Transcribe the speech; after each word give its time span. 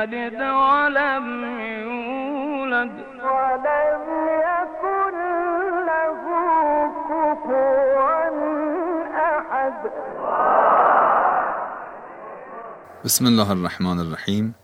يلد 0.00 0.40
ولم 0.40 1.26
يولد. 1.84 2.94
ولم 3.24 4.04
يكن 4.48 5.14
له 5.88 6.20
كفوا 7.08 8.30
أحد. 9.36 9.74
بسم 13.04 13.26
الله 13.26 13.50
الرحمن 13.50 13.98
الرحیم. 13.98 14.54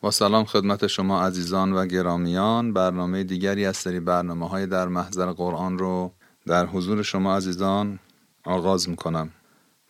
با 0.00 0.10
سلام 0.10 0.44
خدمت 0.44 0.86
شما 0.86 1.22
عزیزان 1.22 1.72
و 1.72 1.86
گرامیان. 1.86 2.72
برنامه 2.72 3.24
دیگری 3.24 3.66
از 3.66 3.76
سری 3.76 4.00
برنامه 4.00 4.48
های 4.48 4.66
در 4.66 4.88
محضر 4.88 5.26
قرآن 5.32 5.78
رو 5.78 6.12
در 6.46 6.66
حضور 6.66 7.02
شما 7.02 7.36
عزیزان 7.36 7.98
آغاز 8.44 8.88
می‌کنم. 8.88 9.30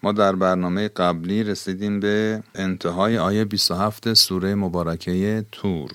ما 0.04 0.12
در 0.12 0.36
برنامه 0.36 0.88
قبلی 0.88 1.44
رسیدیم 1.44 2.00
به 2.00 2.42
انتهای 2.54 3.18
آیه 3.18 3.44
27 3.44 4.14
سوره 4.14 4.54
مبارکه 4.54 5.46
تور. 5.52 5.90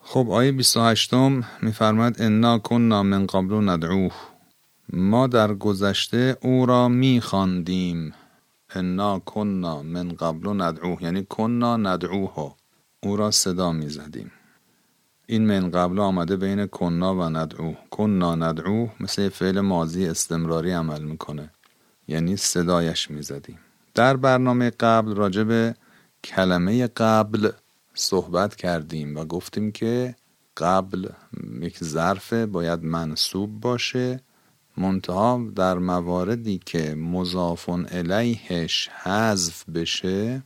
خب 0.00 0.30
آیه 0.30 0.52
28 0.52 1.14
میفرماد 1.62 2.22
انا 2.22 2.58
کننا 2.58 3.02
من 3.02 3.26
قبل 3.26 3.68
ندعوه. 3.68 4.12
ما 4.92 5.26
در 5.26 5.54
گذشته 5.54 6.36
او 6.42 6.66
را 6.66 6.88
میخواندیم. 6.88 8.14
انا 8.74 9.18
کننا 9.18 9.82
من 9.82 10.08
قبل 10.08 10.62
ندعوه. 10.62 11.02
یعنی 11.02 11.26
کننا 11.28 11.76
ندعوه 11.76 12.54
او 13.02 13.16
را 13.16 13.30
صدا 13.30 13.72
می‌زدیم. 13.72 14.32
این 15.26 15.46
من 15.46 15.70
قبل 15.70 15.98
آمده 15.98 16.36
بین 16.36 16.66
کننا 16.66 17.16
و 17.16 17.22
ندعوه. 17.22 17.76
کننا 17.90 18.34
ندعوه 18.34 18.90
مثل 19.00 19.28
فعل 19.28 19.60
ماضی 19.60 20.06
استمراری 20.06 20.72
عمل 20.72 21.02
می‌کنه. 21.02 21.50
یعنی 22.10 22.36
صدایش 22.36 23.10
می‌زدیم. 23.10 23.58
در 23.94 24.16
برنامه 24.16 24.70
قبل 24.70 25.14
راجع 25.14 25.42
به 25.42 25.74
کلمه 26.24 26.86
قبل 26.86 27.50
صحبت 27.94 28.56
کردیم 28.56 29.16
و 29.16 29.24
گفتیم 29.24 29.72
که 29.72 30.14
قبل 30.56 31.08
یک 31.60 31.84
ظرف 31.84 32.32
باید 32.32 32.84
منصوب 32.84 33.60
باشه 33.60 34.20
منتها 34.76 35.50
در 35.56 35.78
مواردی 35.78 36.60
که 36.66 36.94
مضافون 36.94 37.86
الیهش 37.90 38.88
حذف 39.02 39.68
بشه 39.68 40.42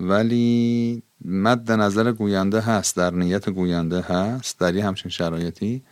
ولی 0.00 1.02
مد 1.24 1.72
نظر 1.72 2.12
گوینده 2.12 2.60
هست 2.60 2.96
در 2.96 3.10
نیت 3.10 3.50
گوینده 3.50 4.00
هست 4.00 4.60
در 4.60 4.74
یه 4.74 4.84
همچین 4.84 5.10
شرایطی 5.10 5.82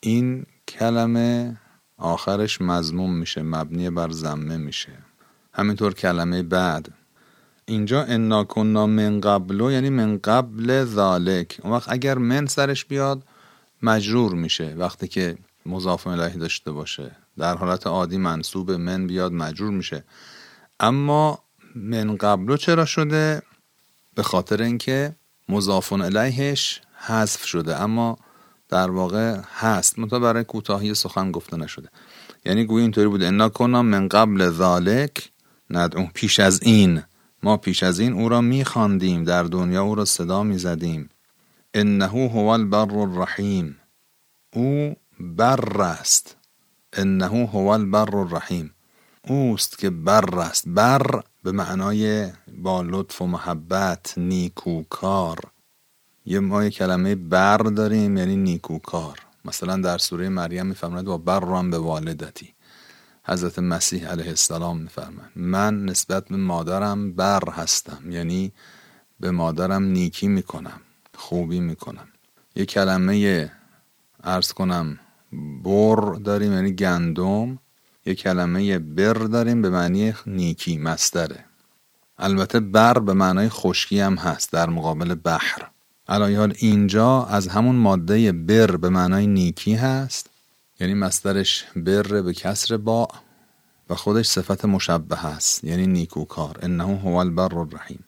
این 0.00 0.46
کلمه 0.68 1.56
آخرش 1.98 2.60
مضموم 2.60 3.14
میشه 3.14 3.42
مبنی 3.42 3.90
بر 3.90 4.10
زمه 4.10 4.56
میشه. 4.56 4.92
همینطور 5.52 5.94
کلمه 5.94 6.42
بعد. 6.42 6.88
اینجا 7.66 8.02
انا 8.02 8.44
کننا 8.44 8.86
من 8.86 9.20
قبلو 9.20 9.72
یعنی 9.72 9.90
من 9.90 10.18
قبل 10.18 10.84
ذالک. 10.84 11.60
اون 11.62 11.72
وقت 11.72 11.92
اگر 11.92 12.18
من 12.18 12.46
سرش 12.46 12.84
بیاد 12.84 13.22
مجرور 13.82 14.34
میشه. 14.34 14.74
وقتی 14.78 15.08
که 15.08 15.38
مضاف 15.66 16.06
الیه 16.06 16.36
داشته 16.36 16.72
باشه. 16.72 17.10
در 17.38 17.56
حالت 17.56 17.86
عادی 17.86 18.16
منصوب 18.16 18.70
من 18.70 19.06
بیاد 19.06 19.32
مجرور 19.32 19.70
میشه. 19.70 20.04
اما 20.80 21.38
من 21.74 22.16
قبلو 22.16 22.56
چرا 22.56 22.84
شده؟ 22.84 23.42
به 24.14 24.22
خاطر 24.22 24.62
اینکه 24.62 25.16
مضاف 25.48 25.92
الیهش 25.92 26.80
حذف 26.96 27.44
شده. 27.44 27.82
اما 27.82 28.18
در 28.68 28.90
واقع 28.90 29.40
هست. 29.54 29.98
منتها 29.98 30.18
برای 30.18 30.44
کوتاهی 30.44 30.94
سخن 30.94 31.32
گفته 31.32 31.56
نشده. 31.56 31.88
یعنی 32.44 32.64
گویی 32.64 32.82
اینطوری 32.82 33.08
بوده. 33.08 33.26
انا 33.26 33.48
کنا 33.48 33.82
من 33.82 34.08
قبل 34.08 34.50
ذالک 34.50 35.30
ندعو. 35.70 36.06
پیش 36.14 36.40
از 36.40 36.62
این. 36.62 37.02
ما 37.42 37.56
پیش 37.56 37.82
از 37.82 38.00
این 38.00 38.12
او 38.12 38.28
را 38.28 38.40
میخواندیم. 38.40 39.24
در 39.24 39.42
دنیا 39.42 39.82
او 39.82 39.94
را 39.94 40.04
صدا 40.04 40.42
می‌زدیم. 40.42 41.10
انه 41.74 42.06
هو 42.06 42.46
البر 42.46 42.94
الرحیم. 42.94 43.76
او 44.52 44.96
بر 45.20 45.82
است. 45.82 46.36
انه 46.92 47.26
هو 47.26 47.68
البر 47.68 48.16
الرحیم. 48.16 48.74
اوست 49.28 49.78
که 49.78 49.90
بر 49.90 50.38
است. 50.38 50.64
بر 50.68 51.22
به 51.44 51.52
معنای 51.52 52.32
با 52.58 52.82
لطف 52.82 53.22
و 53.22 53.26
محبت 53.26 54.14
نیکوکار. 54.16 55.38
یه 56.26 56.40
ما 56.40 56.64
یه 56.64 56.70
کلمه 56.70 57.14
بر 57.14 57.56
داریم 57.56 58.16
یعنی 58.16 58.36
نیکوکار. 58.36 59.18
مثلا 59.44 59.76
در 59.76 59.98
سوره 59.98 60.28
مریم 60.28 60.66
میفرماید 60.66 61.04
با 61.04 61.18
برم 61.18 61.70
به 61.70 61.78
والدتی. 61.78 62.54
حضرت 63.24 63.58
مسیح 63.58 64.08
علیه 64.08 64.28
السلام 64.28 64.78
میفرماید 64.78 65.30
من 65.36 65.84
نسبت 65.84 66.28
به 66.28 66.36
مادرم 66.36 67.12
بر 67.12 67.50
هستم 67.50 68.10
یعنی 68.10 68.52
به 69.20 69.30
مادرم 69.30 69.84
نیکی 69.84 70.28
می‌کنم 70.28 70.80
خوبی 71.14 71.60
می‌کنم. 71.60 72.08
یه 72.56 72.66
کلمه 72.66 73.52
ارز 74.24 74.52
کنم 74.52 74.98
بر 75.64 76.14
داریم 76.24 76.52
یعنی 76.52 76.72
گندم. 76.72 77.58
یه 78.06 78.14
کلمه 78.14 78.78
بر 78.78 79.12
داریم 79.12 79.62
به 79.62 79.70
معنی 79.70 80.14
نیکی 80.26 80.78
مستره. 80.78 81.44
البته 82.18 82.60
بر 82.60 82.98
به 82.98 83.12
معنای 83.12 83.48
خشکی 83.48 84.00
هم 84.00 84.14
هست 84.14 84.52
در 84.52 84.68
مقابل 84.68 85.14
بحر. 85.14 85.68
حال 86.08 86.54
اینجا 86.58 87.24
از 87.24 87.48
همون 87.48 87.76
ماده 87.76 88.32
بر 88.32 88.76
به 88.76 88.88
معنای 88.88 89.26
نیکی 89.26 89.74
هست 89.74 90.30
یعنی 90.80 90.94
مسترش 90.94 91.64
بر 91.76 92.22
به 92.22 92.32
کسر 92.32 92.76
با 92.76 93.08
و 93.90 93.94
خودش 93.94 94.26
صفت 94.26 94.64
مشبه 94.64 95.16
هست 95.16 95.64
یعنی 95.64 95.86
نیکوکار 95.86 96.58
انه 96.62 96.98
هو 96.98 97.14
البر 97.14 97.58
الرحیم. 97.58 98.04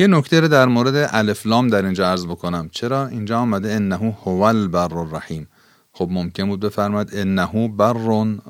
یه 0.00 0.06
نکته 0.06 0.40
رو 0.40 0.48
در 0.48 0.66
مورد 0.66 1.08
الفلام 1.12 1.68
در 1.68 1.84
اینجا 1.84 2.08
عرض 2.10 2.26
بکنم. 2.26 2.68
چرا؟ 2.72 3.06
اینجا 3.06 3.38
آمده 3.38 3.72
انه 3.72 3.96
هو 4.24 4.42
البر 4.42 4.94
الرحیم. 4.94 5.48
خب 5.92 6.08
ممکن 6.10 6.48
بود 6.48 6.60
بفرماید 6.60 7.10
انه 7.12 7.68
بر 7.68 7.92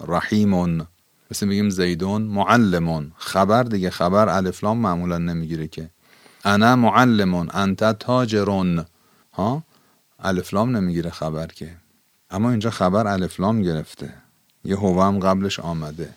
رحیم. 0.08 0.86
مثل 1.30 1.46
میگیم 1.46 1.70
زیدون 1.70 2.22
معلمون 2.22 3.12
خبر 3.16 3.62
دیگه 3.62 3.90
خبر 3.90 4.28
الفلام 4.28 4.78
معمولا 4.78 5.18
نمی‌گیره 5.18 5.68
که. 5.68 5.90
انا 6.44 6.76
معلمون 6.76 7.48
انت 7.52 7.98
تاجرون 7.98 8.84
ها؟ 9.32 9.62
الفلام 10.20 10.76
نمی‌گیره 10.76 11.10
خبر 11.10 11.46
که. 11.46 11.76
اما 12.30 12.50
اینجا 12.50 12.70
خبر 12.70 13.06
الفلام 13.06 13.62
گرفته. 13.62 14.14
یه 14.64 14.76
هو 14.76 15.02
هم 15.02 15.18
قبلش 15.18 15.60
آمده. 15.60 16.08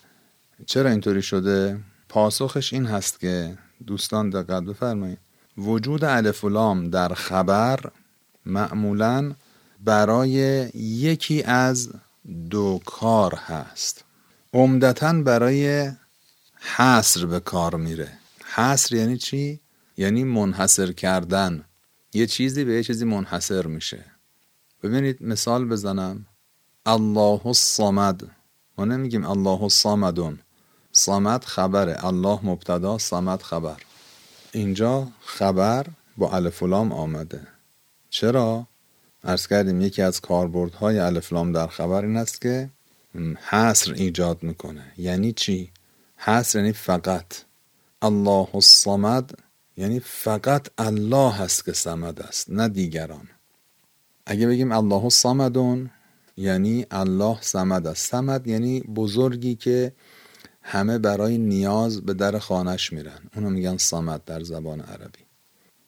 چرا 0.66 0.90
اینطوری 0.90 1.22
شده؟ 1.22 1.80
پاسخش 2.10 2.74
این 2.74 2.86
هست 2.86 3.20
که 3.20 3.58
دوستان 3.86 4.30
دقت 4.30 4.64
بفرمایید. 4.64 5.20
وجود 5.58 6.04
الف 6.04 6.44
و 6.44 6.50
لام 6.50 6.90
در 6.90 7.14
خبر 7.14 7.80
معمولا 8.46 9.34
برای 9.80 10.32
یکی 10.76 11.44
از 11.44 11.90
دو 12.50 12.80
کار 12.86 13.36
هست. 13.36 14.04
عمدتا 14.54 15.14
برای 15.14 15.92
حصر 16.76 17.26
به 17.26 17.40
کار 17.40 17.76
میره. 17.76 18.12
حصر 18.56 18.96
یعنی 18.96 19.18
چی؟ 19.18 19.60
یعنی 19.98 20.24
منحصر 20.24 20.92
کردن. 20.92 21.66
یه 22.14 22.28
چیزی 22.28 22.64
به 22.64 22.74
یه 22.74 22.84
چیزی 22.84 23.06
منحصر 23.06 23.68
میشه. 23.68 24.06
ببینید 24.84 25.24
مثال 25.24 25.66
بزنم. 25.66 26.26
الله 26.86 27.48
الصمد. 27.48 28.22
ما 28.78 28.86
نمیگیم 28.86 29.26
الله 29.26 29.64
الصمدون. 29.64 30.40
صمد 30.94 31.44
خبره 31.44 32.06
الله 32.06 32.40
مبتدا 32.44 32.98
صمد 32.98 33.42
خبر. 33.42 33.78
اینجا 34.52 35.08
خبر 35.22 35.86
با 36.18 36.36
الف 36.36 36.64
لام 36.64 36.92
آمده. 36.92 37.48
چرا؟ 38.10 38.68
ارز 39.24 39.48
کردیم 39.48 39.82
یکی 39.82 40.02
از 40.02 40.22
کاربردهای 40.22 41.00
الفلام 41.00 41.52
در 41.52 41.68
خبر 41.68 42.06
این 42.06 42.18
است 42.18 42.42
که 42.42 42.70
حصر 43.50 43.94
ایجاد 43.94 44.44
می‌کنه. 44.44 44.92
یعنی 44.98 45.32
چی؟ 45.34 45.72
حصر 46.18 46.60
یعنی 46.60 46.74
فقط. 46.74 47.26
الله 48.02 48.56
الصمد 48.56 49.32
یعنی 49.78 50.00
فقط 50.00 50.68
الله 50.78 51.32
هست 51.32 51.66
که 51.66 51.74
صمد 51.74 52.22
است 52.22 52.50
نه 52.50 52.70
دیگران. 52.70 53.28
اگه 54.26 54.48
بگیم 54.48 54.72
الله 54.72 55.04
الصمدون 55.04 55.90
یعنی 56.38 56.86
الله 56.92 57.38
صمد 57.42 57.88
است. 57.88 58.12
صمد 58.12 58.48
یعنی 58.48 58.80
بزرگی 58.82 59.56
که 59.56 59.94
همه 60.64 60.98
برای 60.98 61.38
نیاز 61.38 62.02
به 62.02 62.14
در 62.14 62.40
خانش 62.40 62.94
میرن. 62.94 63.20
اونو 63.36 63.50
میگن 63.50 63.78
صمد 63.78 64.26
در 64.26 64.44
زبان 64.44 64.82
عربی. 64.82 65.20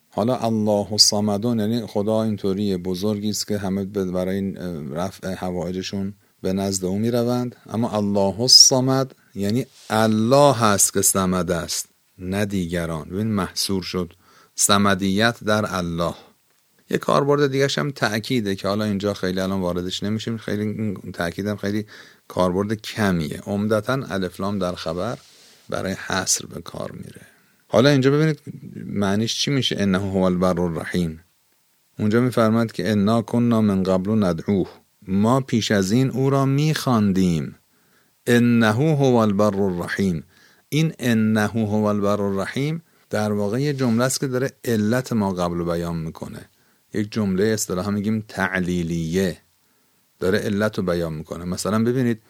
حالا 0.10 0.38
الله 0.38 0.92
الصمدون 0.92 1.60
یعنی 1.60 1.86
خدا 1.86 2.24
اینطوری 2.24 2.78
بزرگی 2.78 3.30
است 3.30 3.48
که 3.48 3.58
همه 3.58 3.86
برای 3.86 4.52
رفع 4.92 5.34
حوائجشون 5.34 6.14
به 6.42 6.54
نزد 6.54 6.86
او 6.86 6.98
می‌روند. 6.98 7.56
اما 7.70 7.92
الله 7.92 8.42
الصمد 8.42 9.16
یعنی 9.36 9.66
الله 9.90 10.54
هست 10.54 10.94
که 10.94 11.02
صمد 11.02 11.52
است 11.52 11.90
نه 12.18 12.46
دیگران. 12.46 13.10
ببین 13.10 13.28
محصور 13.28 13.84
شد. 13.84 14.14
صمدیت 14.56 15.44
در 15.44 15.66
الله. 15.76 16.14
یه 16.90 16.98
کاربرد 16.98 17.52
دیگه 17.52 17.68
هم 17.78 17.92
تأکیده 17.92 18.56
که 18.56 18.68
حالا 18.68 18.86
اینجا 18.86 19.14
خیلی 19.14 19.40
الان 19.40 19.62
واردش 19.62 20.04
نمیشیم. 20.04 20.38
خیلی 20.38 20.94
تأکیدم 21.14 21.56
خیلی 21.56 21.86
کاربرد 22.28 22.74
کمیه. 22.74 23.42
عمدتا 23.46 23.94
الفلام 23.94 24.60
در 24.60 24.76
خبر 24.76 25.18
برای 25.70 25.96
حصر 26.08 26.46
به 26.46 26.62
کار 26.62 26.92
میره. 26.92 27.22
حالا 27.68 27.90
اینجا 27.90 28.12
ببینید 28.12 28.40
معنیش 28.86 29.36
چی 29.36 29.52
میشه؟ 29.52 29.76
انه 29.80 29.98
هو 29.98 30.18
البر 30.18 30.62
الرحیم. 30.62 31.20
اونجا 32.00 32.22
میفرماد 32.22 32.72
که 32.72 32.92
انا 32.92 33.22
کننا 33.22 33.62
من 33.62 33.84
قبل 33.84 34.24
ندعوه. 34.24 34.70
ما 35.08 35.42
پیش 35.42 35.72
از 35.72 35.92
این 35.92 36.10
او 36.10 36.30
را 36.30 36.46
میخواندیم. 36.46 37.56
انه 38.28 38.74
هو 38.74 39.16
البر 39.16 39.56
الرحیم. 39.56 40.24
این 40.70 40.94
انه 41.00 41.48
هو 41.48 41.84
البر 41.84 42.22
الرحیم 42.22 42.82
در 43.10 43.32
واقع 43.32 43.62
یه 43.62 43.74
جمله 43.74 44.04
است 44.04 44.20
که 44.20 44.28
داره 44.28 44.52
علت 44.66 45.14
ما 45.14 45.34
قبل 45.34 45.64
بیان 45.64 45.96
می‌کنه. 45.96 46.50
یک 46.94 47.12
جمله 47.12 47.44
اصطلاحا 47.44 47.92
میگیم 47.92 48.26
تعلیلیه. 48.28 49.38
داره 50.20 50.40
علت 50.40 50.78
رو 50.78 50.84
بیان 50.84 51.14
می‌کنه. 51.14 51.46
مثلا 51.46 51.84
ببینید 51.84 52.22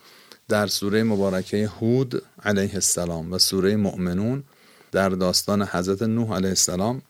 در 0.47 0.67
سوره 0.67 1.03
مبارکه 1.03 1.67
هود 1.67 2.23
علیه 2.43 2.73
السلام 2.73 3.33
و 3.33 3.37
سوره 3.37 3.75
مؤمنون 3.75 4.43
در 4.91 5.09
داستان 5.09 5.63
حضرت 5.63 6.01
نوح 6.01 6.33
علیه 6.33 6.49
السلام 6.49 7.01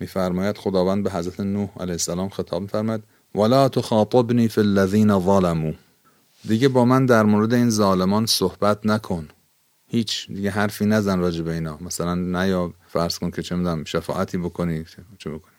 میفرماید 0.00 0.58
خداوند 0.58 1.04
به 1.04 1.10
حضرت 1.10 1.40
نوح 1.40 1.68
علیه 1.80 1.92
السلام 1.92 2.28
خطاب 2.28 2.62
میفرماید 2.62 3.02
ولا 3.34 3.68
تخاطبنی 3.68 4.48
فی 4.48 4.60
الذین 4.60 5.08
ظلموا. 5.20 5.72
دیگه 6.48 6.68
با 6.68 6.84
من 6.84 7.06
در 7.06 7.22
مورد 7.22 7.54
این 7.54 7.70
ظالمان 7.70 8.26
صحبت 8.26 8.86
نکن. 8.86 9.28
هیچ 9.86 10.26
دیگه 10.26 10.50
حرفی 10.50 10.86
نزن 10.86 11.18
راجع 11.18 11.42
به 11.42 11.52
اینا. 11.52 11.78
مثلا 11.80 12.14
نیا 12.14 12.72
فرض 12.88 13.18
کن 13.18 13.30
که 13.30 13.42
چه 13.42 13.54
می‌دونم 13.54 13.84
شفاعتی 13.84 14.38
بکنی 14.38 14.84
چه 15.18 15.30
بکنی. 15.30 15.52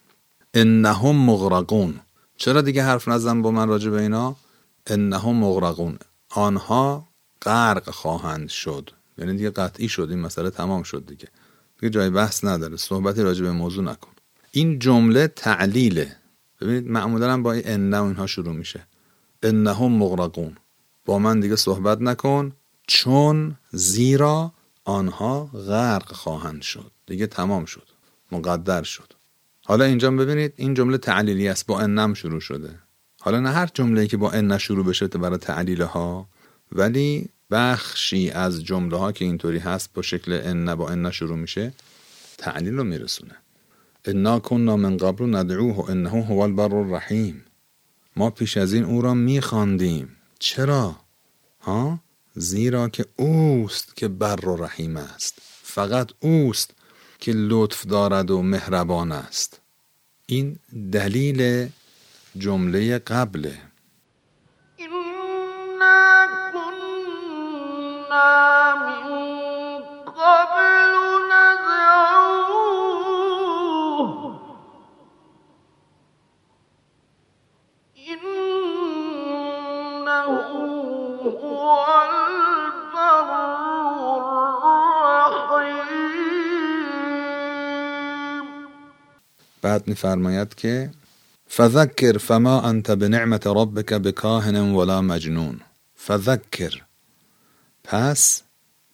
انهم 0.53 1.15
مغرقون. 1.15 1.99
چرا 2.37 2.61
دیگه 2.61 2.83
حرف 2.83 3.07
نزن 3.07 3.41
با 3.41 3.51
من 3.51 3.67
راجع 3.67 3.89
به 3.89 4.01
اینا؟ 4.01 4.35
انهم 4.87 5.35
مغرقون. 5.35 5.99
آنها 6.29 7.07
غرق 7.41 7.89
خواهند 7.89 8.49
شد. 8.49 8.89
یعنی 9.17 9.37
دیگه 9.37 9.49
قطعی 9.49 9.89
شد. 9.89 10.07
این 10.09 10.19
مسئله 10.19 10.49
تمام 10.49 10.83
شد 10.83 11.05
دیگه. 11.07 11.27
دیگه 11.79 11.89
جای 11.89 12.09
بحث 12.09 12.43
نداره. 12.43 12.77
صحبتی 12.77 13.21
راجع 13.21 13.43
به 13.43 13.51
موضوع 13.51 13.83
نکن. 13.83 14.11
این 14.51 14.79
جمله 14.79 15.27
تعلیله 15.27 16.15
ببینید 16.61 16.87
معمولا 16.87 17.41
با 17.41 17.53
این 17.53 17.63
انه 17.65 18.03
اینها 18.03 18.27
شروع 18.27 18.53
میشه. 18.53 18.87
انهم 19.43 19.91
مغرقون. 19.91 20.57
با 21.05 21.19
من 21.19 21.39
دیگه 21.39 21.55
صحبت 21.55 22.01
نکن. 22.01 22.51
چون 22.87 23.55
زیرا 23.71 24.53
آنها 24.83 25.45
غرق 25.45 26.11
خواهند 26.11 26.61
شد. 26.61 26.91
دیگه 27.05 27.27
تمام 27.27 27.65
شد. 27.65 27.87
مقدر 28.31 28.83
شد. 28.83 29.13
حالا 29.65 29.85
اینجا 29.85 30.11
ببینید 30.11 30.53
این 30.55 30.73
جمله 30.73 30.97
تعلیلی 30.97 31.47
است. 31.47 31.65
با 31.65 31.79
انم 31.79 32.13
شروع 32.13 32.39
شده. 32.39 32.79
حالا 33.19 33.39
نه 33.39 33.49
هر 33.49 33.69
جمله 33.73 34.07
که 34.07 34.17
با 34.17 34.31
ان 34.31 34.57
شروع 34.57 34.85
بشه 34.85 35.07
برای 35.07 35.37
تعلیل 35.37 35.81
ها 35.81 36.27
ولی 36.71 37.29
بخشی 37.51 38.29
از 38.29 38.63
جمله 38.63 38.97
ها 38.97 39.11
که 39.11 39.25
اینطوری 39.25 39.57
هست 39.57 39.93
با 39.93 40.01
شکل 40.01 40.41
ان 40.43 40.75
با 40.75 40.89
ان 40.89 41.11
شروع 41.11 41.37
میشه 41.37 41.73
تعلیل 42.37 42.73
رو 42.73 42.83
میرسونه. 42.83 43.35
انا 44.05 44.39
کننا 44.39 44.77
من 44.77 44.97
قبل 44.97 45.35
ندعوه 45.35 45.89
انه 45.89 46.09
هو 46.09 46.39
البر 46.39 46.75
الرحیم. 46.75 47.45
ما 48.15 48.29
پیش 48.29 48.57
از 48.57 48.73
این 48.73 48.83
او 48.83 49.01
را 49.01 49.13
میخواندیم. 49.13 50.15
چرا؟ 50.39 50.95
ها؟ 51.61 51.99
زیرا 52.35 52.89
که 52.89 53.05
اوست 53.15 53.95
که 53.95 54.07
بر 54.07 54.45
و 54.45 54.55
رحیم 54.55 54.97
است. 54.97 55.41
فقط 55.63 56.11
اوست 56.19 56.71
که 57.19 57.31
لطف 57.35 57.85
دارد 57.85 58.31
و 58.31 58.41
مهربان 58.41 59.11
است. 59.11 59.59
این 60.25 60.59
دلیل 60.91 61.69
جمله 62.35 62.99
قبله. 62.99 63.69
بعد 89.61 89.87
میفرماید 89.87 90.55
که 90.55 90.91
فذکر 91.51 92.17
فما 92.17 92.61
انت 92.61 92.91
بنعمت 92.91 93.47
ربک 93.47 93.93
بکاهن 93.93 94.55
ولا 94.55 95.01
مجنون. 95.01 95.59
فذکر 96.05 96.81
پس 97.83 98.41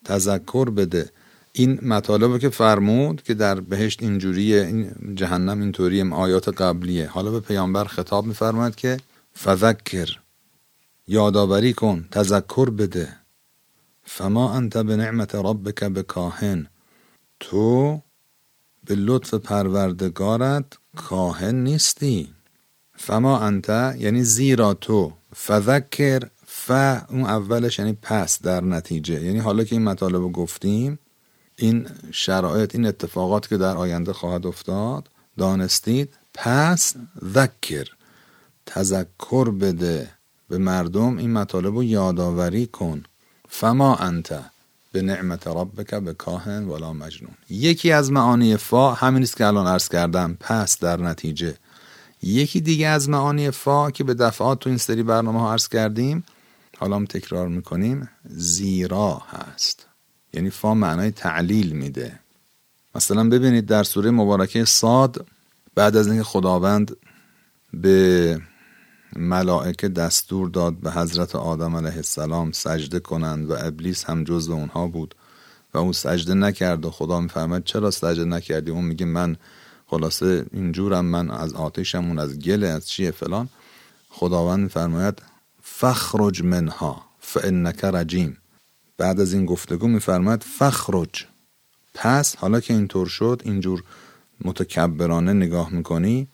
تذکر 0.06 0.70
بده. 0.70 1.10
این 1.54 1.80
مطالبه 1.82 2.40
که 2.40 2.50
فرمود 2.50 3.22
که 3.24 3.34
در 3.34 3.60
بهشت 3.60 4.04
اینجوریه 4.04 4.66
این 4.66 5.16
جهنم 5.16 5.62
اینطوریه 5.62 6.14
آیات 6.14 6.62
قبلیه. 6.62 7.08
حالا 7.08 7.32
به 7.32 7.40
پیامبر 7.40 7.86
خطاب 7.86 8.26
میفرماید 8.26 8.76
که 8.76 8.98
فذکر. 9.44 10.20
یادآوری 11.08 11.74
کن 11.74 12.08
تذکر 12.12 12.70
بده. 12.70 13.16
فما 14.04 14.54
انت 14.54 14.78
به 14.78 14.96
نعمت 14.96 15.36
ربک 15.36 15.84
بکاهن. 15.84 16.68
تو 17.40 18.02
به 18.86 18.96
لطف 18.96 19.34
پروردگارت 19.34 20.66
کاهن 20.96 21.56
نیستی. 21.56 22.36
فما 22.98 23.40
انت 23.40 23.70
یعنی 24.00 24.24
زیرا 24.24 24.74
تو. 24.74 25.14
فذکر 25.36 26.30
ف 26.48 26.72
اون 27.10 27.22
اولش 27.22 27.80
یعنی 27.80 27.98
پس 28.02 28.42
در 28.42 28.64
نتیجه. 28.64 29.22
یعنی 29.22 29.40
حالا 29.40 29.64
که 29.64 29.76
این 29.76 29.84
مطالب 29.84 30.16
رو 30.16 30.30
گفتیم 30.30 31.00
این 31.56 31.88
شرایط 32.12 32.76
این 32.76 32.86
اتفاقات 32.86 33.48
که 33.48 33.58
در 33.58 33.78
آینده 33.78 34.14
خواهد 34.14 34.48
افتاد 34.48 35.10
دانستید 35.38 36.14
پس 36.34 36.94
ذکر. 37.34 37.88
تذکر 38.66 39.50
بده 39.50 40.10
به 40.50 40.58
مردم 40.58 41.18
این 41.18 41.34
مطالب 41.34 41.76
رو 41.76 41.84
یادآوری 41.84 42.68
کن. 42.68 43.04
فما 43.50 43.96
انت 43.96 44.36
به 44.92 45.02
نعمت 45.02 45.48
ربک 45.48 45.96
به 45.96 46.14
کاهن 46.14 46.64
ولا 46.64 46.94
مجنون. 46.94 47.34
یکی 47.50 47.92
از 47.92 48.12
معانی 48.12 48.58
فا 48.58 48.94
همین 48.94 49.24
است 49.24 49.38
که 49.38 49.46
الان 49.46 49.68
عرض 49.68 49.90
کردم 49.90 50.38
پس 50.40 50.80
در 50.80 51.02
نتیجه. 51.02 51.58
یکی 52.22 52.62
دیگه 52.62 52.88
از 52.88 53.10
معانی 53.10 53.52
فا 53.52 53.92
که 53.92 54.04
به 54.04 54.14
دفعات 54.14 54.60
تو 54.60 54.70
این 54.70 54.78
سری 54.78 55.04
برنامه 55.04 55.40
ها 55.40 55.52
عرض 55.52 55.68
کردیم. 55.68 56.24
حالا 56.78 56.96
هم 56.96 57.06
تکرار 57.06 57.48
می‌کنیم. 57.48 58.10
زیرا 58.30 59.22
هست. 59.30 59.88
یعنی 60.34 60.50
فا 60.50 60.74
معنای 60.74 61.12
تعلیل 61.12 61.72
میده. 61.72 62.20
مثلا 62.96 63.30
ببینید 63.30 63.66
در 63.66 63.84
سوره 63.84 64.12
مبارکه 64.12 64.66
صاد 64.66 65.26
بعد 65.76 65.98
از 65.98 66.08
اینکه 66.08 66.24
خداوند 66.24 66.98
به 67.74 68.40
ملائکه 69.16 69.88
دستور 69.88 70.50
داد 70.50 70.74
به 70.74 70.92
حضرت 70.92 71.36
آدم 71.36 71.76
علیه 71.76 71.96
السلام 71.96 72.52
سجده 72.52 73.00
کنند 73.00 73.50
و 73.50 73.56
ابلیس 73.60 74.04
هم 74.04 74.24
جز 74.24 74.50
اونها 74.50 74.88
بود 74.88 75.16
و 75.74 75.78
اون 75.78 75.92
سجده 75.92 76.34
نکرد 76.34 76.86
و 76.86 76.92
خدا 76.92 77.20
میفرماید 77.20 77.64
چرا 77.64 77.92
سجده 77.92 78.26
نکردی؟ 78.26 78.72
اون 78.72 78.86
میگه 78.86 79.06
من 79.06 79.38
خلاصه 79.88 80.46
اینجورم 80.54 81.06
من 81.06 81.32
از 81.32 81.54
آتشم 81.54 82.06
اون 82.06 82.20
از 82.20 82.40
گله 82.40 82.68
از 82.68 82.88
چیه 82.88 83.12
فلان. 83.12 83.50
خداوند 84.10 84.60
میفرماید 84.60 85.22
فخرج 85.64 86.44
منها 86.44 87.06
فانک 87.20 87.86
رجیم. 87.86 88.38
بعد 88.98 89.20
از 89.20 89.34
این 89.34 89.46
گفتگو 89.46 89.88
میفرماید 89.88 90.44
فخرج. 90.44 91.26
پس 91.94 92.36
حالا 92.36 92.60
که 92.60 92.74
اینطور 92.74 93.08
شد 93.08 93.42
اینجور 93.46 93.84
متکبرانه 94.42 95.34
نگاه 95.34 95.70
می‌کنی 95.70 96.28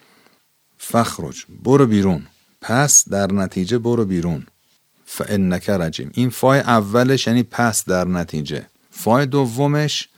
فاخرج 0.77 1.45
برو 1.63 1.85
بیرون. 1.85 2.27
پس 2.61 3.09
در 3.09 3.31
نتیجه 3.31 3.77
برو 3.77 4.05
بیرون. 4.05 4.45
فإنك 5.05 5.69
رجيم. 5.69 6.11
این 6.13 6.29
فای 6.29 6.59
اولش 6.59 7.27
یعنی 7.27 7.43
پس 7.43 7.85
در 7.85 8.07
نتیجه. 8.07 8.67
فای 8.91 9.25
دومش 9.25 10.09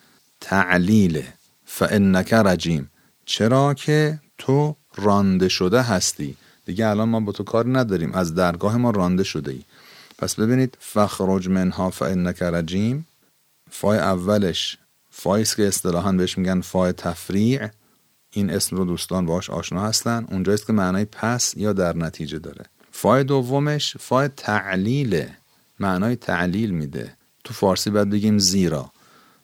تعلیله. 0.41 1.33
فإنك 1.65 2.33
رجيم. 2.33 2.89
چرا 3.25 3.74
که 3.74 4.20
تو 4.38 4.75
رانده 4.96 5.50
شده 5.50 5.82
هستی؟ 5.82 6.38
دیگه 6.65 6.88
الان 6.88 7.10
ما 7.10 7.20
با 7.20 7.32
تو 7.32 7.44
کار 7.44 7.80
نداریم. 7.80 8.13
از 8.13 8.36
درگاه 8.36 8.77
ما 8.77 8.89
رانده 8.89 9.24
شده 9.24 9.51
ای 9.51 9.62
پس 10.18 10.36
ببینید 10.36 10.77
فاخرج 10.79 11.50
منها 11.50 11.89
فإنك 11.89 12.41
رجيم. 12.41 13.07
فای 13.72 13.98
اولش 13.98 14.77
فایست 15.10 15.56
که 15.56 15.68
اصطلاحا 15.68 16.12
بهش 16.12 16.38
میگن 16.38 16.62
فای 16.62 16.92
تفریع. 16.92 17.68
این 18.32 18.50
اسم 18.50 18.75
رو 18.75 18.86
دوستان 18.86 19.25
باش 19.25 19.50
آشنا 19.50 19.82
هستن. 19.82 20.25
اونجاییست 20.32 20.68
که 20.68 20.74
معنای 20.74 21.06
پس 21.06 21.53
یا 21.58 21.74
در 21.74 21.98
نتیجه 21.98 22.39
داره. 22.39 22.65
فای 22.92 23.24
دومش 23.24 23.98
فای 23.98 24.27
تعلیله. 24.27 25.38
معنای 25.80 26.15
تعلیل 26.15 26.70
میده. 26.70 27.13
تو 27.44 27.53
فارسی 27.53 27.89
باید 27.89 28.10
بگیم 28.10 28.38
زیرا. 28.38 28.92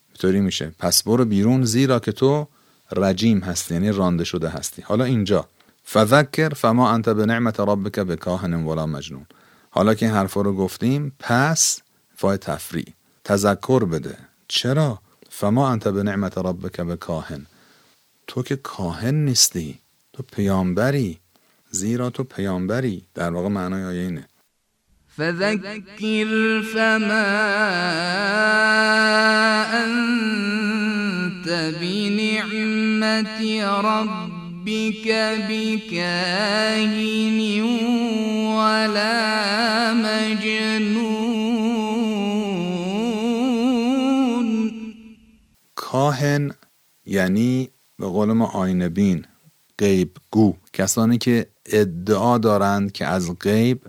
اینطوری 0.08 0.40
میشه. 0.40 0.72
پس 0.80 1.04
برو 1.04 1.26
بیرون 1.26 1.64
زیرا 1.66 2.00
که 2.00 2.12
تو 2.12 2.48
رجیم 2.92 3.40
هستی 3.40 3.74
یعنی 3.74 3.92
رانده 3.92 4.24
شده 4.24 4.50
هستی. 4.50 4.82
حالا 4.82 5.04
اینجا. 5.04 5.48
فذكر 5.86 6.50
فما 6.50 6.92
أنت 6.92 7.10
بنعمة 7.10 7.60
ربك 7.60 8.00
بكاهن 8.00 8.54
ولا 8.54 8.86
مجنون. 8.86 9.26
حالا 9.70 9.94
که 9.94 10.06
این 10.06 10.16
حرفا 10.16 10.42
رو 10.42 10.54
گفتیم 10.54 11.16
پس 11.20 11.82
فای 12.16 12.38
تفریع. 12.38 12.94
تذکر 13.24 13.86
بده. 13.86 14.18
چرا؟ 14.48 15.00
فما 15.30 15.70
انت 15.70 15.88
به 15.88 16.04
نعمت 16.04 16.38
ربک 16.38 16.82
به 16.82 16.96
کاهن 16.96 17.46
تو 18.28 18.44
که 18.44 18.56
کاهن 18.56 19.16
نیستی. 19.16 19.80
تو 20.14 20.24
پیامبری. 20.24 21.20
زیرا 21.72 22.10
تو 22.10 22.24
پیامبری. 22.24 23.06
در 23.14 23.30
واقع 23.30 23.48
معنای 23.48 23.84
آیه 23.84 24.02
اینه. 24.02 24.28
فذكر 25.18 26.62
فما 26.74 27.26
أنت 29.84 30.79
بنعمة 31.82 33.42
ربك 33.82 35.08
بكاهن 35.50 37.40
ولا 38.58 39.94
مجنون. 39.94 41.30
کاهن 45.76 46.52
یعنی 47.06 47.70
به 48.00 48.06
قول 48.06 48.34
ما 48.34 48.46
آینه 48.46 48.90
بین 48.90 49.26
غیب 49.80 50.12
گو. 50.32 50.54
کسانی 50.74 51.18
که 51.18 51.48
ادعا 51.66 52.38
دارند 52.38 52.92
که 52.92 53.06
از 53.06 53.40
غیب 53.40 53.82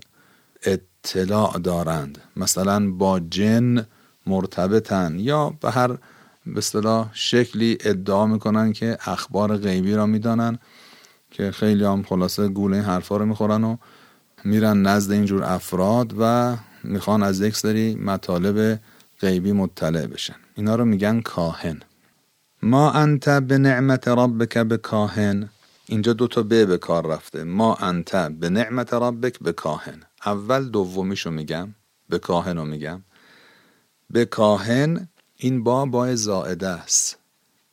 اطلاع 0.63 1.59
دارند. 1.59 2.21
مثلا 2.35 2.91
با 2.91 3.19
جن 3.19 3.85
مرتبطن 4.27 5.19
یا 5.19 5.53
به 5.61 5.71
هر 5.71 5.97
به 6.45 6.57
اصطلاح 6.57 7.09
شکلی 7.13 7.77
ادعا 7.81 8.25
می‌کنن 8.25 8.73
که 8.73 8.97
اخبار 9.05 9.57
غیبی 9.57 9.93
را 9.93 10.05
می‌دانن 10.05 10.59
که 11.31 11.51
خیلی 11.51 11.83
هم 11.83 12.03
خلاصه 12.03 12.47
گوله 12.47 12.77
این 12.77 12.85
حرفا 12.85 13.17
رو 13.17 13.25
می‌خورن 13.25 13.63
و 13.63 13.77
میرن 14.43 14.81
نزد 14.81 15.11
اینجور 15.11 15.43
افراد 15.43 16.13
و 16.19 16.55
می‌خوان 16.83 17.23
از 17.23 17.41
یک 17.41 17.57
سری 17.57 17.95
مطالب 17.95 18.79
غیبی 19.19 19.51
مطلع 19.51 20.07
بشن. 20.07 20.35
اینا 20.55 20.75
رو 20.75 20.85
میگن 20.85 21.21
کاهن. 21.21 21.81
ما 22.63 22.91
انت 22.91 23.29
به 23.29 23.57
نعمت 23.57 24.07
ربک 24.07 24.57
به 24.57 24.77
کاهن. 24.77 25.49
اینجا 25.85 26.13
دوتا 26.13 26.43
به 26.43 26.65
به 26.65 26.77
کار 26.77 27.07
رفته. 27.07 27.43
ما 27.43 27.75
انت 27.75 28.15
به 28.15 28.49
نعمت 28.49 28.93
ربک 28.93 29.39
به 29.39 29.53
کاهن. 29.53 30.01
اول 30.25 30.69
دومیشو 30.69 31.31
میگم. 31.31 31.75
به 32.09 32.19
کاهن 32.19 32.57
رو 32.57 32.65
میگم. 32.65 33.01
به 34.09 34.25
کاهن 34.25 35.07
این 35.43 35.63
با 35.63 35.85
با 35.85 36.15
زائده 36.15 36.67
است. 36.67 37.17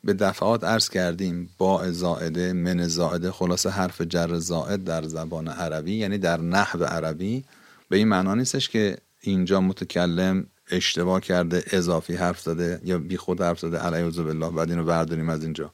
به 0.05 0.13
دفعات 0.15 0.65
عرض 0.65 0.89
کردیم 0.89 1.51
با 1.59 1.91
زائده 1.91 2.53
من 2.53 2.89
زائده 2.89 3.33
خلاصه 3.33 3.71
حرف 3.71 4.01
جر 4.01 4.39
زائد 4.39 4.85
در 4.85 5.03
زبان 5.03 5.49
عربی 5.49 5.95
یعنی 5.95 6.19
در 6.19 6.41
نحو 6.41 6.85
عربی. 6.85 7.45
به 7.89 7.97
این 7.97 8.09
معنا 8.09 8.35
نیستش 8.35 8.69
که 8.69 8.99
اینجا 9.21 9.61
متکلم 9.61 10.47
اشتباه 10.71 11.21
کرده 11.21 11.65
اضافی 11.73 12.15
حرف 12.15 12.41
زده 12.41 12.81
یا 12.85 12.99
بی 12.99 13.17
خود 13.17 13.41
حرف 13.41 13.59
زده 13.59 13.79
علیه 13.79 14.23
بالله 14.23 14.51
بعد 14.51 14.71
اینو 14.71 14.85
برداریم 14.85 15.29
از 15.29 15.43
اینجا. 15.43 15.73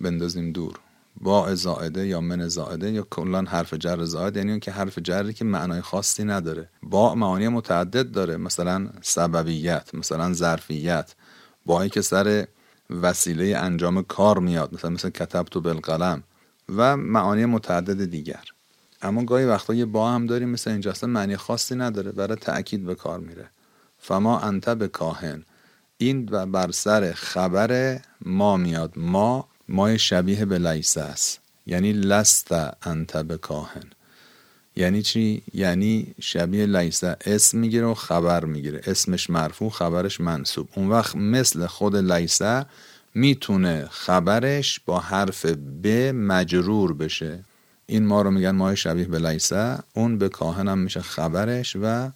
بندازیم 0.00 0.52
دور. 0.52 0.80
با 1.20 1.54
زائده 1.54 2.06
یا 2.06 2.20
من 2.20 2.48
زائده 2.48 2.90
یا 2.90 3.06
کلا 3.10 3.42
حرف 3.42 3.74
جر 3.74 4.04
زائد 4.04 4.36
یعنی 4.36 4.50
اون 4.50 4.60
که 4.60 4.70
حرف 4.70 4.98
جری 4.98 5.32
که 5.32 5.44
معنای 5.44 5.80
خاصی 5.80 6.24
نداره. 6.24 6.68
با 6.82 7.14
معانی 7.14 7.48
متعدد 7.48 8.10
داره 8.10 8.36
مثلا 8.36 8.88
سببیت 9.02 9.94
مثلا 9.94 10.32
ظرفیت. 10.32 11.14
با 11.66 11.88
که 11.88 12.00
سر 12.02 12.46
وسیله 12.90 13.58
انجام 13.58 14.02
کار 14.02 14.38
میاد 14.38 14.74
مثلا 14.74 14.90
مثل 14.90 15.10
کتب 15.10 15.42
تو 15.42 15.60
بالقلم 15.60 16.22
و 16.76 16.96
معانی 16.96 17.44
متعدد 17.44 18.04
دیگر. 18.04 18.44
اما 19.02 19.24
گاهی 19.24 19.44
وقتا 19.44 19.74
یه 19.74 19.84
با 19.84 20.10
هم 20.10 20.26
داریم 20.26 20.48
مثل 20.48 20.70
اینجا 20.70 20.90
اصلا 20.90 21.10
معنی 21.10 21.36
خاصی 21.36 21.74
نداره 21.74 22.12
برای 22.12 22.36
تأکید 22.36 22.84
به 22.84 22.94
کار 22.94 23.20
میره. 23.20 23.50
فما 23.98 24.38
انت 24.40 24.68
به 24.68 24.88
کاهن 24.88 25.44
این 25.98 26.26
بر 26.26 26.70
سر 26.70 27.12
خبر 27.12 28.00
ما 28.20 28.56
میاد. 28.56 28.92
ما 28.96 29.48
مای 29.68 29.98
شبیه 29.98 30.44
به 30.44 30.58
لیسه 30.58 31.00
است. 31.00 31.40
یعنی 31.66 31.92
لست 31.92 32.52
انت 32.82 33.16
به 33.16 33.36
کاهن. 33.36 33.84
یعنی 34.76 35.02
چی؟ 35.02 35.42
یعنی 35.54 36.14
شبیه 36.20 36.66
لیسه 36.66 37.16
اسم 37.24 37.58
می‌گیره 37.58 37.86
و 37.86 37.94
خبر 37.94 38.44
می‌گیره. 38.44 38.80
اسمش 38.86 39.30
مرفوع 39.30 39.70
خبرش 39.70 40.20
منصوب. 40.20 40.68
اون 40.74 40.88
وقت 40.88 41.16
مثل 41.16 41.66
خود 41.66 41.96
لیسه 41.96 42.66
می‌تونه 43.14 43.88
خبرش 43.90 44.80
با 44.86 45.00
حرف 45.00 45.46
ب 45.82 45.86
مجرور 46.14 46.94
بشه. 46.94 47.44
این 47.86 48.06
ما 48.06 48.22
رو 48.22 48.30
میگن 48.30 48.50
مای 48.50 48.76
شبیه 48.76 49.04
به 49.04 49.18
لیسه 49.18 49.78
اون 49.94 50.18
به 50.18 50.28
کاهن 50.28 50.68
هم 50.68 50.78
میشه 50.78 51.00
خبرش 51.00 51.76
و 51.82 52.10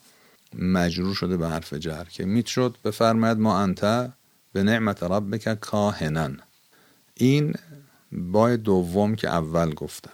مجرور 0.59 1.15
شده 1.15 1.37
به 1.37 1.49
حرف 1.49 1.75
جر. 1.75 2.05
که 2.05 2.25
میتشد 2.25 2.77
بفرماید 2.85 3.39
ما 3.39 3.59
انت 3.59 4.13
به 4.53 4.63
نعمت 4.63 5.03
ربک 5.03 5.61
کاهنن 5.61 6.39
این 7.21 7.55
بای 8.13 8.57
دوم 8.57 9.15
که 9.15 9.29
اول 9.29 9.75
گفتم. 9.75 10.11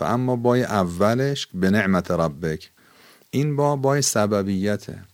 و 0.00 0.04
اما 0.04 0.36
بای 0.36 0.62
اولش 0.62 1.48
به 1.54 1.70
نعمت 1.70 2.10
ربک. 2.10 2.70
این 3.30 3.56
با 3.56 3.76
بای 3.76 4.02
سببیته. 4.02 5.11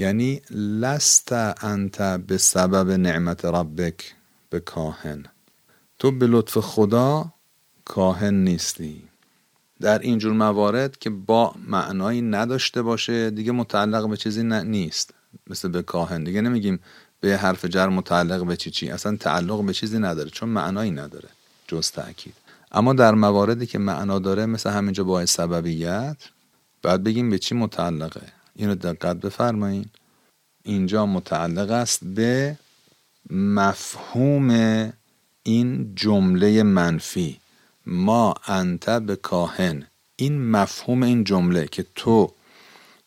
یعنی 0.00 0.42
لست 0.50 1.32
انت 1.32 2.02
به 2.02 2.38
سبب 2.38 2.90
نعمت 2.90 3.44
ربک 3.44 4.14
به 4.50 4.60
کاهن. 4.60 5.24
تو 5.98 6.10
به 6.10 6.26
لطف 6.26 6.58
خدا 6.58 7.32
کاهن 7.84 8.34
نیستی. 8.34 9.02
در 9.80 9.98
اینجور 9.98 10.32
موارد 10.32 10.96
که 10.98 11.10
با 11.10 11.54
معنایی 11.66 12.22
نداشته 12.22 12.82
باشه 12.82 13.30
دیگه 13.30 13.52
متعلق 13.52 14.08
به 14.08 14.16
چیزی 14.16 14.42
نیست. 14.42 15.14
مثل 15.46 15.68
به 15.68 15.82
کاهن. 15.82 16.24
دیگه 16.24 16.40
نمیگیم 16.40 16.80
به 17.20 17.36
حرف 17.36 17.64
جر 17.64 17.88
متعلق 17.88 18.46
به 18.46 18.56
چی 18.56 18.70
چی. 18.70 18.90
اصلا 18.90 19.16
تعلق 19.16 19.64
به 19.64 19.72
چیزی 19.72 19.98
نداره 19.98 20.30
چون 20.30 20.48
معنایی 20.48 20.90
نداره. 20.90 21.28
جز 21.68 21.90
تأکید. 21.90 22.34
اما 22.72 22.92
در 22.92 23.14
مواردی 23.14 23.66
که 23.66 23.78
معنا 23.78 24.18
داره 24.18 24.46
مثل 24.46 24.70
همینجا 24.70 25.04
با 25.04 25.26
سببیت 25.26 26.16
بعد 26.82 27.04
بگیم 27.04 27.30
به 27.30 27.38
چی 27.38 27.54
متعلقه. 27.54 28.39
اینو 28.60 28.74
دقت 28.74 29.16
بفرمایین. 29.16 29.86
اینجا 30.62 31.06
متعلق 31.06 31.70
است 31.70 32.04
به 32.04 32.56
مفهوم 33.30 34.50
این 35.42 35.92
جمله 35.94 36.62
منفی. 36.62 37.40
ما 37.86 38.34
انت 38.46 38.90
به 38.90 39.16
کاهن. 39.16 39.86
این 40.16 40.50
مفهوم 40.50 41.02
این 41.02 41.24
جمله 41.24 41.66
که 41.66 41.86
تو 41.94 42.32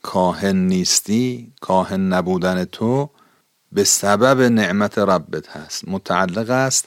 کاهن 0.02 0.56
نیستی 0.56 1.52
کاهن 1.62 2.14
نبودن 2.14 2.66
تو 2.66 3.10
به 3.72 3.84
سبب 3.84 4.42
نعمت 4.42 4.98
ربت 4.98 5.48
هست. 5.48 5.88
متعلق 5.88 6.50
است 6.50 6.86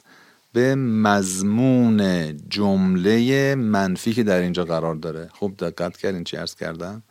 به 0.52 0.74
مضمون 0.74 2.00
جمله 2.48 3.54
منفی 3.54 4.14
که 4.14 4.22
در 4.22 4.40
اینجا 4.40 4.64
قرار 4.64 4.94
داره. 4.94 5.28
خوب 5.32 5.56
دقت 5.56 5.96
کردین 5.96 6.24
چی 6.24 6.36
ارز 6.36 6.54
کردم؟ 6.54 7.02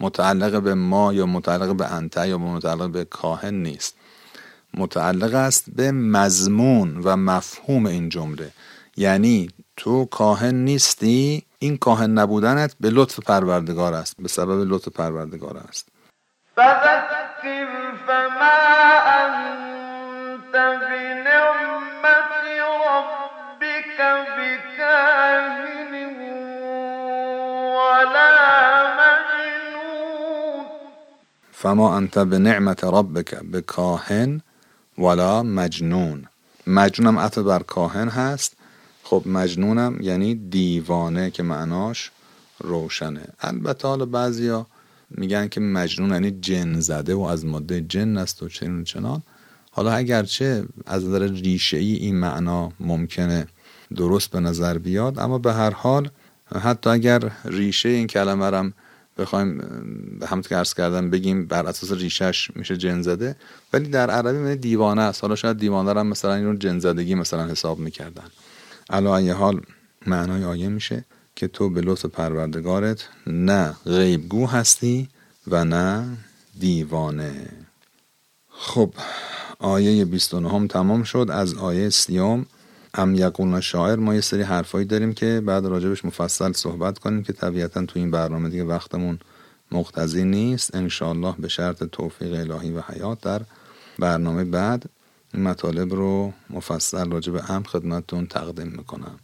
متعلق 0.00 0.62
به 0.62 0.74
ما 0.74 1.12
یا 1.12 1.26
متعلق 1.26 1.76
به 1.76 1.92
انت 1.92 2.16
یا 2.16 2.38
متعلق 2.38 2.90
به 2.90 3.04
کاهن 3.04 3.54
نیست. 3.54 3.96
متعلق 4.74 5.34
است 5.34 5.64
به 5.76 5.92
مضمون 5.92 7.00
و 7.04 7.16
مفهوم 7.16 7.86
این 7.86 8.08
جمله. 8.08 8.50
یعنی 8.96 9.50
تو 9.76 10.04
کاهن 10.04 10.54
نیستی 10.54 11.42
این 11.58 11.76
کاهن 11.76 12.10
نبودنت 12.10 12.74
به 12.80 12.90
لطف 12.90 13.20
پروردگار 13.20 13.94
است 13.94 14.16
به 14.18 14.28
سبب 14.28 14.72
لطف 14.72 14.88
پروردگار 14.88 15.56
است. 15.56 15.88
فما 16.56 17.10
بنعمة 20.52 22.29
فما 31.62 31.96
انت 31.96 32.18
به 32.18 32.38
نعمت 32.38 32.84
ربک 32.84 33.34
به 33.34 33.60
کاهن 33.60 34.40
ولا 34.98 35.42
مجنون. 35.42 36.24
مجنونم 36.66 37.18
عطف 37.18 37.38
بر 37.38 37.62
کاهن 37.62 38.08
هست. 38.08 38.56
خب 39.02 39.22
مجنونم 39.26 39.98
یعنی 40.00 40.34
دیوانه 40.34 41.30
که 41.30 41.42
معناش 41.42 42.10
روشنه. 42.58 43.24
البته 43.40 43.88
حالا 43.88 44.06
بعضیا 44.06 44.66
میگن 45.10 45.48
که 45.48 45.60
مجنون 45.60 46.10
یعنی 46.10 46.30
جن 46.30 46.80
زده 46.80 47.14
و 47.14 47.20
از 47.20 47.44
ماده 47.44 47.80
جن 47.80 48.16
است 48.16 48.42
و 48.42 48.48
چنین 48.48 48.84
چنان. 48.84 49.22
حالا 49.70 49.92
اگرچه 49.92 50.64
از 50.86 51.04
نظر 51.04 51.26
ریشه 51.28 51.76
ای 51.76 51.92
این 51.92 52.16
معنا 52.16 52.72
ممکنه 52.80 53.46
درست 53.96 54.30
به 54.30 54.40
نظر 54.40 54.78
بیاد 54.78 55.18
اما 55.18 55.38
به 55.38 55.52
هر 55.52 55.70
حال 55.70 56.10
حتی 56.62 56.90
اگر 56.90 57.32
ریشه 57.44 57.88
این 57.88 58.06
کلمه 58.06 58.46
رم 58.46 58.72
بخوایم 59.20 59.58
به 60.20 60.26
که 60.48 60.56
عرض 60.56 60.74
کردم 60.74 61.10
بگیم 61.10 61.46
بر 61.46 61.66
اساس 61.66 61.92
ریشش 61.92 62.50
میشه 62.56 62.76
جن 62.76 63.02
زده. 63.02 63.36
ولی 63.72 63.88
در 63.88 64.10
عربی 64.10 64.38
معنی 64.38 64.56
دیوانه 64.56 65.02
است. 65.02 65.22
حالا 65.22 65.36
شاید 65.36 65.58
دیوانه 65.58 66.00
هم 66.00 66.06
مثلا 66.06 66.34
این 66.34 66.44
رو 66.44 66.56
جن 66.56 66.78
زدگی 66.78 67.14
مثلا 67.14 67.46
حساب 67.46 67.78
می‌کردن. 67.78 68.30
علا 68.90 69.34
حال 69.34 69.60
معنای 70.06 70.44
آیه 70.44 70.68
میشه 70.68 71.04
که 71.36 71.48
تو 71.48 71.70
به 71.70 71.80
لطف 71.80 72.04
پروردگارت 72.04 73.08
نه 73.26 73.74
غیبگو 73.86 74.46
هستی 74.46 75.08
و 75.48 75.64
نه 75.64 76.16
دیوانه. 76.60 77.48
خب 78.48 78.94
آیه 79.58 80.04
29 80.04 80.50
هم 80.50 80.66
تمام 80.66 81.02
شد. 81.02 81.28
از 81.32 81.54
آیه 81.54 81.90
سیوم 81.90 82.46
ام 82.94 83.14
یقولن 83.14 83.60
شاعر 83.60 83.96
ما 83.96 84.14
یه 84.14 84.20
سری 84.20 84.42
حرفایی 84.42 84.84
داریم 84.84 85.12
که 85.12 85.42
بعد 85.46 85.66
راجبش 85.66 86.04
مفصل 86.04 86.52
صحبت 86.52 86.98
کنیم 86.98 87.22
که 87.22 87.32
طبیعتا 87.32 87.86
تو 87.86 87.98
این 87.98 88.10
برنامه 88.10 88.48
دیگه 88.48 88.64
وقتمون 88.64 89.18
مقتضی 89.72 90.24
نیست. 90.24 90.74
انشاءالله 90.74 91.34
به 91.38 91.48
شرط 91.48 91.84
توفیق 91.84 92.34
الهی 92.34 92.70
و 92.70 92.80
حیات 92.80 93.20
در 93.20 93.40
برنامه 93.98 94.44
بعد 94.44 94.84
این 95.34 95.42
مطالب 95.42 95.94
رو 95.94 96.32
مفصل 96.50 97.10
راجب 97.10 97.36
ام 97.48 97.62
خدمتتون 97.62 98.26
تقدیم 98.26 98.68
می‌کنم. 98.68 99.18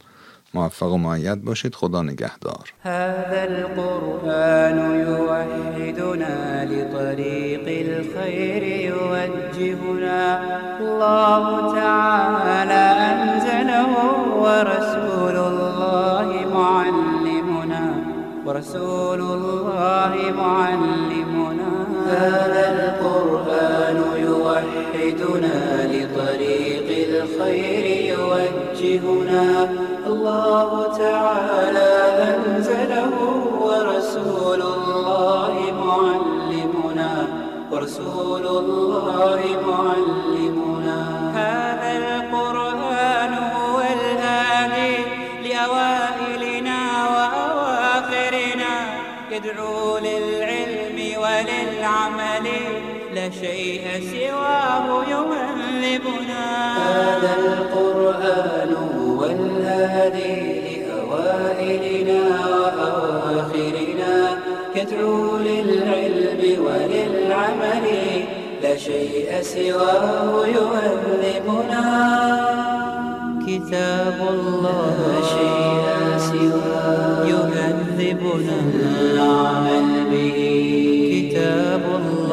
موفق 0.57 0.93
و 0.93 0.99
معید 0.99 1.45
باشید. 1.45 1.75
خدا 1.75 2.03
نگهدار. 2.03 2.67
هذا 2.83 3.41
القرآن 3.53 4.79
يوحدنا 5.07 6.37
لطريق 6.73 7.67
الخير 7.87 8.63
يوجهنا. 8.63 10.23
الله 10.81 11.45
تعالى 11.81 12.85
أنزله 13.13 13.93
ورسول 14.45 15.37
الله 15.51 16.29
معلمنا. 16.59 17.85
ورسول 18.47 19.21
الله 19.37 20.13
معلمنا. 20.43 21.71
هذا 22.23 22.65
القرآن 22.77 23.99
يوحدنا 24.29 25.59
لطريق 25.93 26.89
الخير 27.09 27.85
يوجهنا. 28.15 29.47
الله 30.27 30.99
تعالى 30.99 31.93
أنزله 32.31 33.15
ورسول 33.67 34.63
الله 34.63 35.55
معلمنا 35.87 37.13
ورسول 37.71 38.47
الله 38.47 39.41
معلمنا. 39.71 41.01
هذا 41.43 41.91
القرآن 42.03 43.33
هو 43.55 43.79
الهادي 43.97 44.97
لأوائلنا 45.47 46.81
وأواخرنا. 47.15 48.73
يدعو 49.31 49.99
للعلم 49.99 50.99
وللعمل 51.23 52.47
لا 53.15 53.31
شيء 53.31 53.85
سواه 54.13 54.87
يهذبنا 55.87 56.45
هذا 56.77 57.33
القرآن 57.39 58.71
هو 58.99 59.21
الهادي 59.25 60.37
لأوائلنا 60.67 62.21
وأواخرنا. 62.51 64.15
يدعو 64.77 65.37
للعلم 65.37 66.43
وللعمل 66.67 67.87
لا 68.63 68.77
شيء 68.77 69.29
سواه 69.41 70.47
يهذبنا 70.47 71.85
كتاب 73.47 74.19
الله 74.31 74.97
لا 75.13 75.21
شيء 75.37 75.87
سواه 76.19 77.27
يهذبنا 77.33 78.57
العمل 79.01 79.91
به. 80.11 80.39
كتاب 81.15 81.85
الله 82.01 82.26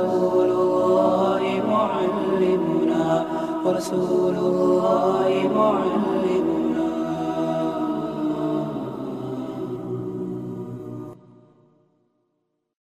ورسول 0.00 0.48
الله 0.50 1.42
معلمنا. 1.68 3.24
الله 4.36 5.28
معلمنا. 5.56 6.09